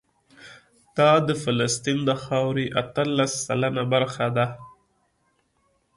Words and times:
دا 0.97 1.11
د 1.27 1.29
فلسطین 1.43 1.99
د 2.05 2.11
خاورې 2.23 2.65
اتلس 2.81 3.31
سلنه 3.45 3.83
برخه 3.93 4.27
ده. 4.37 4.45